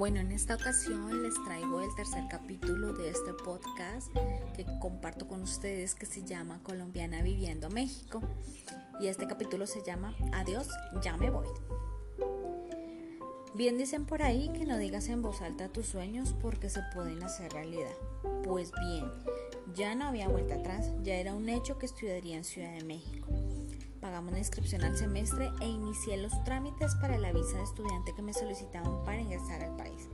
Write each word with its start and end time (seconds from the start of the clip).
Bueno, 0.00 0.18
en 0.18 0.32
esta 0.32 0.54
ocasión 0.54 1.22
les 1.22 1.34
traigo 1.44 1.82
el 1.82 1.94
tercer 1.94 2.24
capítulo 2.30 2.94
de 2.94 3.10
este 3.10 3.34
podcast 3.34 4.10
que 4.56 4.64
comparto 4.80 5.28
con 5.28 5.42
ustedes 5.42 5.94
que 5.94 6.06
se 6.06 6.24
llama 6.24 6.62
Colombiana 6.62 7.20
Viviendo 7.20 7.68
México. 7.68 8.22
Y 8.98 9.08
este 9.08 9.26
capítulo 9.26 9.66
se 9.66 9.82
llama 9.82 10.16
Adiós, 10.32 10.70
ya 11.02 11.18
me 11.18 11.28
voy. 11.28 11.46
Bien 13.54 13.76
dicen 13.76 14.06
por 14.06 14.22
ahí 14.22 14.48
que 14.54 14.64
no 14.64 14.78
digas 14.78 15.10
en 15.10 15.20
voz 15.20 15.42
alta 15.42 15.68
tus 15.68 15.88
sueños 15.88 16.34
porque 16.40 16.70
se 16.70 16.80
pueden 16.94 17.22
hacer 17.22 17.52
realidad. 17.52 17.92
Pues 18.42 18.72
bien, 18.80 19.04
ya 19.74 19.94
no 19.94 20.06
había 20.06 20.28
vuelta 20.28 20.54
atrás, 20.54 20.94
ya 21.02 21.16
era 21.16 21.34
un 21.34 21.50
hecho 21.50 21.76
que 21.76 21.84
estudiaría 21.84 22.38
en 22.38 22.44
Ciudad 22.44 22.72
de 22.72 22.84
México 22.86 23.39
pagamos 24.00 24.32
la 24.32 24.38
inscripción 24.38 24.82
al 24.84 24.96
semestre 24.96 25.50
e 25.60 25.66
inicié 25.66 26.16
los 26.16 26.32
trámites 26.44 26.94
para 26.96 27.18
la 27.18 27.32
visa 27.32 27.58
de 27.58 27.64
estudiante 27.64 28.14
que 28.14 28.22
me 28.22 28.32
solicitaban 28.32 29.04
para 29.04 29.20
ingresar 29.20 29.62
al 29.62 29.76
país. 29.76 30.08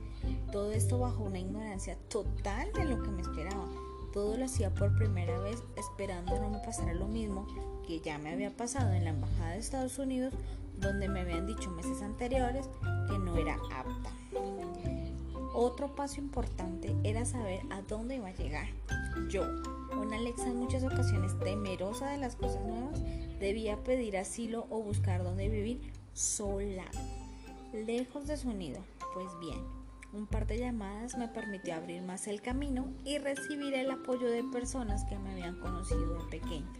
Todo 0.51 0.71
esto 0.71 0.99
bajo 0.99 1.23
una 1.23 1.39
ignorancia 1.39 1.97
total 2.09 2.71
de 2.73 2.85
lo 2.85 3.01
que 3.01 3.09
me 3.09 3.21
esperaba. 3.21 3.67
Todo 4.13 4.37
lo 4.37 4.45
hacía 4.45 4.73
por 4.73 4.95
primera 4.95 5.37
vez 5.39 5.63
esperando 5.75 6.39
no 6.39 6.49
me 6.49 6.59
pasara 6.59 6.93
lo 6.93 7.07
mismo 7.07 7.47
que 7.85 7.99
ya 7.99 8.17
me 8.17 8.31
había 8.31 8.55
pasado 8.55 8.93
en 8.93 9.05
la 9.05 9.11
Embajada 9.11 9.51
de 9.51 9.59
Estados 9.59 9.97
Unidos 9.99 10.33
donde 10.79 11.09
me 11.09 11.21
habían 11.21 11.47
dicho 11.47 11.71
meses 11.71 12.01
anteriores 12.01 12.69
que 13.09 13.17
no 13.17 13.35
era 13.35 13.55
apta. 13.73 14.11
Otro 15.53 15.95
paso 15.95 16.19
importante 16.19 16.95
era 17.03 17.25
saber 17.25 17.61
a 17.71 17.81
dónde 17.81 18.15
iba 18.15 18.27
a 18.27 18.35
llegar. 18.35 18.67
Yo, 19.29 19.43
una 19.99 20.17
Alexa 20.17 20.47
en 20.47 20.57
muchas 20.57 20.83
ocasiones 20.83 21.37
temerosa 21.39 22.09
de 22.11 22.17
las 22.17 22.35
cosas 22.35 22.65
nuevas, 22.65 23.01
debía 23.39 23.83
pedir 23.83 24.17
asilo 24.17 24.67
o 24.69 24.81
buscar 24.81 25.23
dónde 25.23 25.49
vivir 25.49 25.91
sola, 26.13 26.85
lejos 27.73 28.27
de 28.27 28.37
su 28.37 28.53
nido. 28.53 28.79
Pues 29.13 29.27
bien, 29.39 29.59
un 30.13 30.25
par 30.25 30.47
de 30.47 30.59
llamadas 30.59 31.17
me 31.17 31.27
permitió 31.27 31.75
abrir 31.75 32.01
más 32.01 32.27
el 32.27 32.41
camino 32.41 32.87
y 33.03 33.17
recibir 33.17 33.73
el 33.73 33.91
apoyo 33.91 34.29
de 34.29 34.43
personas 34.43 35.03
que 35.05 35.19
me 35.19 35.31
habían 35.31 35.59
conocido 35.59 36.23
de 36.23 36.39
pequeño 36.39 36.71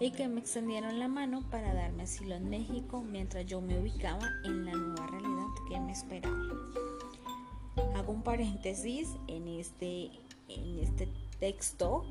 y 0.00 0.12
que 0.12 0.28
me 0.28 0.40
extendieron 0.40 0.98
la 0.98 1.08
mano 1.08 1.42
para 1.50 1.74
darme 1.74 2.04
asilo 2.04 2.36
en 2.36 2.48
México 2.48 3.02
mientras 3.02 3.46
yo 3.46 3.60
me 3.60 3.78
ubicaba 3.78 4.28
en 4.44 4.64
la 4.64 4.72
nueva 4.72 5.06
realidad 5.08 5.46
que 5.68 5.80
me 5.80 5.92
esperaba. 5.92 6.38
Hago 7.96 8.12
un 8.12 8.22
paréntesis 8.22 9.08
en 9.26 9.48
este, 9.48 10.10
en 10.48 10.78
este 10.78 11.08
texto 11.38 12.04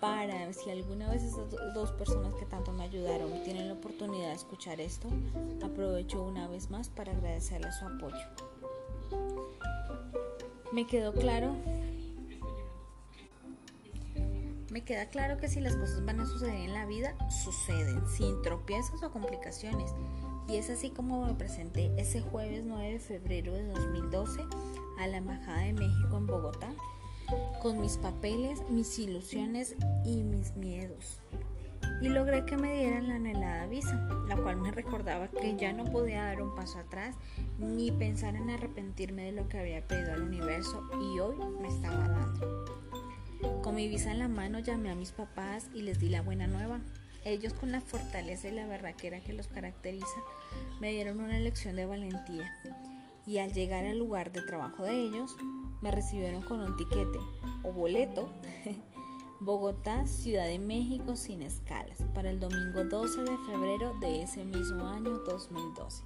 para 0.00 0.52
si 0.52 0.70
alguna 0.70 1.08
vez 1.10 1.22
esas 1.22 1.50
dos 1.72 1.92
personas 1.92 2.34
que 2.34 2.44
tanto 2.44 2.72
me 2.72 2.84
ayudaron 2.84 3.42
tienen 3.42 3.68
la 3.68 3.74
oportunidad 3.74 4.28
de 4.28 4.34
escuchar 4.34 4.80
esto, 4.80 5.08
aprovecho 5.62 6.22
una 6.22 6.48
vez 6.48 6.70
más 6.70 6.88
para 6.90 7.12
agradecerles 7.12 7.74
su 7.76 7.86
apoyo. 7.86 8.26
Me 10.72 10.86
quedó 10.86 11.12
claro 11.12 11.54
me 14.74 14.82
queda 14.82 15.06
claro 15.06 15.38
que 15.38 15.46
si 15.46 15.60
las 15.60 15.76
cosas 15.76 16.04
van 16.04 16.18
a 16.18 16.26
suceder 16.26 16.56
en 16.56 16.74
la 16.74 16.84
vida, 16.84 17.14
suceden, 17.30 18.02
sin 18.08 18.42
tropiezos 18.42 19.04
o 19.04 19.12
complicaciones. 19.12 19.92
Y 20.48 20.56
es 20.56 20.68
así 20.68 20.90
como 20.90 21.24
me 21.24 21.34
presenté 21.34 21.92
ese 21.96 22.20
jueves 22.20 22.64
9 22.66 22.94
de 22.94 22.98
febrero 22.98 23.52
de 23.52 23.68
2012 23.68 24.44
a 24.98 25.06
la 25.06 25.18
Embajada 25.18 25.60
de 25.60 25.74
México 25.74 26.16
en 26.16 26.26
Bogotá 26.26 26.74
con 27.62 27.80
mis 27.80 27.96
papeles, 27.96 28.60
mis 28.68 28.98
ilusiones 28.98 29.76
y 30.04 30.22
mis 30.22 30.54
miedos. 30.56 31.20
Y 32.00 32.08
logré 32.08 32.44
que 32.44 32.56
me 32.56 32.74
dieran 32.74 33.08
la 33.08 33.16
anhelada 33.16 33.66
visa, 33.66 33.94
la 34.28 34.36
cual 34.36 34.56
me 34.56 34.70
recordaba 34.70 35.28
que 35.28 35.56
ya 35.56 35.72
no 35.72 35.84
podía 35.84 36.24
dar 36.24 36.42
un 36.42 36.54
paso 36.54 36.78
atrás 36.78 37.14
ni 37.58 37.90
pensar 37.90 38.36
en 38.36 38.50
arrepentirme 38.50 39.24
de 39.24 39.32
lo 39.32 39.48
que 39.48 39.58
había 39.58 39.86
pedido 39.86 40.12
al 40.12 40.22
universo 40.22 40.82
y 41.00 41.18
hoy 41.18 41.36
me 41.60 41.68
estaba 41.68 42.08
dando. 42.08 42.64
Con 43.62 43.74
mi 43.74 43.88
visa 43.88 44.10
en 44.10 44.18
la 44.18 44.28
mano 44.28 44.58
llamé 44.58 44.90
a 44.90 44.94
mis 44.94 45.12
papás 45.12 45.68
y 45.74 45.82
les 45.82 45.98
di 45.98 46.08
la 46.08 46.22
buena 46.22 46.46
nueva. 46.46 46.80
Ellos 47.24 47.54
con 47.54 47.72
la 47.72 47.80
fortaleza 47.80 48.48
y 48.48 48.52
la 48.52 48.66
barraquera 48.66 49.20
que 49.20 49.32
los 49.32 49.48
caracteriza 49.48 50.20
me 50.80 50.90
dieron 50.90 51.20
una 51.20 51.38
lección 51.38 51.76
de 51.76 51.86
valentía 51.86 52.52
y 53.26 53.38
al 53.38 53.52
llegar 53.52 53.84
al 53.86 53.98
lugar 53.98 54.32
de 54.32 54.42
trabajo 54.42 54.84
de 54.84 54.94
ellos 54.94 55.36
me 55.80 55.90
recibieron 55.90 56.42
con 56.42 56.60
un 56.60 56.76
tiquete 56.76 57.18
o 57.62 57.72
boleto 57.72 58.28
Bogotá, 59.40 60.06
Ciudad 60.06 60.46
de 60.46 60.58
México 60.58 61.16
sin 61.16 61.42
escalas 61.42 61.98
para 62.14 62.30
el 62.30 62.40
domingo 62.40 62.84
12 62.84 63.24
de 63.24 63.36
febrero 63.46 63.92
de 64.00 64.22
ese 64.22 64.42
mismo 64.44 64.86
año 64.86 65.18
2012. 65.18 66.02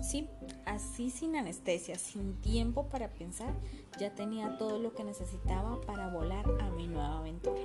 Sí, 0.00 0.28
así 0.64 1.10
sin 1.10 1.34
anestesia, 1.34 1.98
sin 1.98 2.34
tiempo 2.40 2.88
para 2.88 3.08
pensar, 3.08 3.52
ya 3.98 4.14
tenía 4.14 4.58
todo 4.58 4.78
lo 4.78 4.94
que 4.94 5.02
necesitaba 5.02 5.80
para 5.80 6.08
volar 6.08 6.46
a 6.60 6.70
mi 6.70 6.86
nueva 6.86 7.18
aventura. 7.18 7.60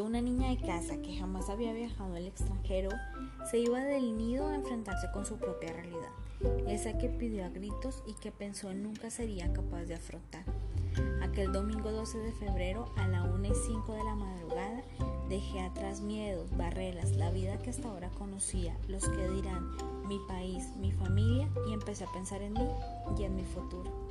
Una 0.00 0.20
niña 0.20 0.50
de 0.50 0.58
casa 0.58 1.02
que 1.02 1.16
jamás 1.16 1.50
había 1.50 1.72
viajado 1.72 2.14
al 2.14 2.26
extranjero, 2.26 2.90
se 3.50 3.58
iba 3.58 3.80
del 3.80 4.16
nido 4.16 4.48
a 4.48 4.54
enfrentarse 4.54 5.10
con 5.12 5.26
su 5.26 5.36
propia 5.36 5.72
realidad 5.72 6.10
esa 6.68 6.96
que 6.98 7.08
pidió 7.08 7.44
a 7.44 7.48
gritos 7.48 8.02
y 8.06 8.14
que 8.14 8.30
pensó 8.30 8.72
nunca 8.72 9.10
sería 9.10 9.52
capaz 9.52 9.84
de 9.84 9.94
afrontar. 9.94 10.44
Aquel 11.22 11.52
domingo 11.52 11.90
12 11.92 12.18
de 12.18 12.32
febrero 12.32 12.92
a 12.96 13.08
la 13.08 13.22
1 13.24 13.46
y 13.46 13.54
5 13.54 13.92
de 13.92 14.04
la 14.04 14.14
madrugada 14.14 14.82
dejé 15.28 15.60
atrás 15.60 16.00
miedos, 16.00 16.56
barreras, 16.56 17.12
la 17.12 17.30
vida 17.30 17.58
que 17.58 17.70
hasta 17.70 17.88
ahora 17.88 18.10
conocía, 18.10 18.76
los 18.88 19.08
que 19.08 19.28
dirán, 19.28 19.76
mi 20.06 20.18
país, 20.26 20.64
mi 20.76 20.90
familia 20.92 21.48
y 21.68 21.72
empecé 21.72 22.04
a 22.04 22.12
pensar 22.12 22.42
en 22.42 22.54
mí 22.54 22.68
y 23.18 23.24
en 23.24 23.36
mi 23.36 23.44
futuro. 23.44 24.07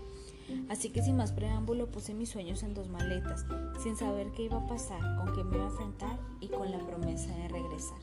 Así 0.70 0.90
que 0.90 1.02
sin 1.02 1.18
más 1.18 1.32
preámbulo 1.32 1.88
puse 1.88 2.14
mis 2.14 2.30
sueños 2.30 2.64
en 2.64 2.74
dos 2.74 2.88
maletas, 2.90 3.46
sin 3.82 3.96
saber 3.96 4.32
qué 4.32 4.44
iba 4.44 4.58
a 4.58 4.68
pasar, 4.68 5.00
con 5.18 5.36
qué 5.36 5.44
me 5.44 5.56
iba 5.56 5.66
a 5.66 5.70
enfrentar 5.70 6.20
y 6.40 6.48
con 6.48 6.72
la 6.72 6.80
promesa 6.80 7.34
de 7.36 7.48
regresar. 7.48 7.98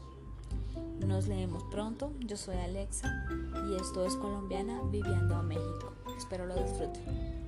Nos 1.06 1.28
leemos 1.28 1.62
pronto, 1.64 2.12
yo 2.20 2.36
soy 2.36 2.56
Alexa 2.56 3.26
y 3.68 3.76
esto 3.76 4.04
es 4.04 4.16
Colombiana 4.16 4.82
Viviendo 4.90 5.34
a 5.34 5.42
México. 5.42 5.92
Espero 6.16 6.46
lo 6.46 6.54
disfruten. 6.54 7.43